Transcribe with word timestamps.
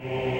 mm 0.00 0.37